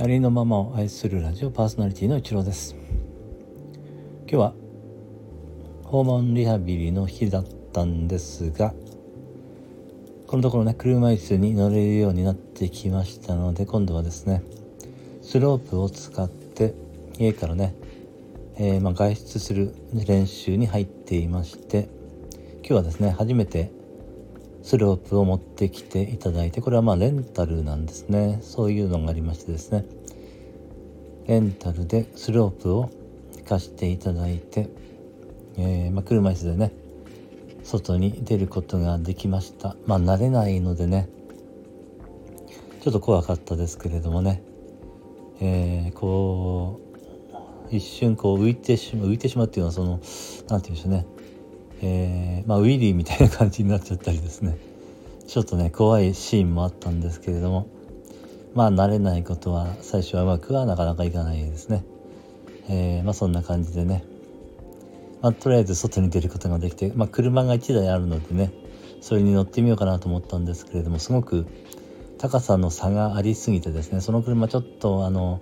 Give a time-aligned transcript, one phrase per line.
[0.00, 2.76] ありのままを愛するラジオパーソナリティの一郎です。
[4.28, 4.54] 今日は
[5.82, 8.74] 訪問リハビリの日だったんですが
[10.28, 14.44] このところね車椅子に乗れるようになってきましたので今度はですね
[15.20, 16.74] スロープを使って
[17.18, 17.74] 家からね、
[18.56, 19.74] えー、ま、外出する
[20.06, 21.88] 練習に入っていまして
[22.58, 23.72] 今日はですね初めて
[24.68, 28.38] スロープを持ってきていただいてこれはまあレンタルなんですね。
[28.42, 29.86] そういうのがありましてですね。
[31.26, 32.90] レンタルでスロープを
[33.48, 34.68] 貸していただいて、
[35.56, 36.72] えー、まあ、車椅子でね
[37.64, 39.74] 外に出ることができました。
[39.86, 41.08] まあ慣れないのでね
[42.82, 44.42] ちょっと怖かったですけれどもね、
[45.40, 46.78] えー、こ
[47.72, 49.98] う一瞬こう浮いてしまう浮いてしまうっていうのはその
[50.50, 51.06] 何て言うんでしょうね。
[51.82, 54.56] えー、まあ、ウィリーみたいな感じになっちゃったりですね。
[55.26, 57.78] ちょっとね怖いシーンもあったんですけれども。
[58.54, 61.84] まあ慣れないことは最初はうまくはなかなかいかないですね、
[62.68, 64.04] えー、まあそんな感じでね、
[65.22, 68.52] まあ、とりあえず外に出ることができて、まあ、車が1台あるのでね
[69.00, 71.46] それに乗ってみようかなと思ったんですけれどもすごく
[72.18, 75.40] 高さの差がありすぎてですねその車ちょっとあの、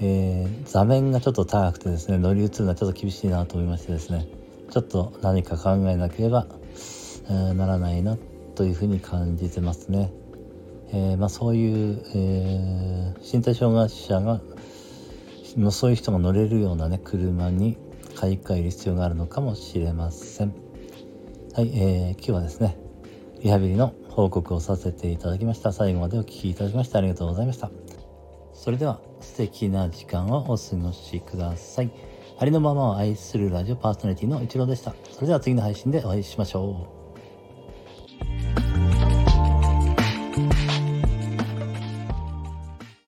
[0.00, 4.26] えー、座面がちょっと高くてですね乗り移るのはちょっと厳しいなと思いましてですね。
[4.70, 6.46] ちょっと何か考えなければ、
[7.28, 8.16] え、ならないな
[8.54, 10.12] というふうに感じてますね。
[10.88, 14.40] えー、まあ、そういう、えー、身体障害者が
[15.56, 17.76] のそういう人が乗れるようなね車に
[18.16, 20.54] 買い替える必要があるのかもしれません。
[21.54, 22.76] はい、えー、今日はですね
[23.42, 25.72] リハビリの報告をさせていただきました。
[25.72, 27.70] 最後までお聴きいただきましてありがとうございました。
[28.52, 31.90] それでは素敵な時間をお過ごしください。
[32.36, 34.94] ありのままを愛するラジオパーソナリティのイチローでした。
[35.12, 37.03] それでは次の配信でお会いしましょう。